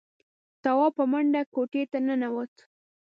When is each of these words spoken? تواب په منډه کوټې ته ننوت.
تواب 0.63 0.91
په 0.97 1.03
منډه 1.11 1.41
کوټې 1.53 1.83
ته 1.91 1.97
ننوت. 2.05 2.53